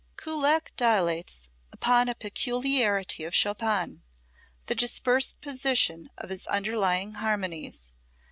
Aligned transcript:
Kullak 0.17 0.75
dilates 0.77 1.47
upon 1.71 2.09
a 2.09 2.15
peculiarity 2.15 3.23
of 3.23 3.35
Chopin: 3.35 4.01
the 4.65 4.73
dispersed 4.73 5.41
position 5.41 6.09
of 6.17 6.31
his 6.31 6.47
underlying 6.47 7.13
harmonies. 7.13 7.93